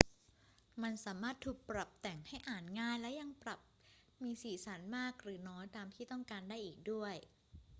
[0.83, 3.59] มันสามารถถูกปรับแต่งให้อ่านง่ายและยังปรับ
[4.23, 7.15] มีสีสันมากหรือน้อยตามที่ต้องการได้อีกด้วย